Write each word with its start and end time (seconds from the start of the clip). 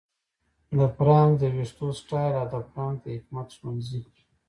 د 0.77 0.79
فرانک 0.95 1.33
د 1.41 1.43
ویښتو 1.55 1.87
سټایل 1.99 2.33
او 2.41 2.47
د 2.53 2.55
فرانک 2.69 2.97
د 3.01 3.07
حکمت 3.15 3.47
ښوونځي 3.57 4.01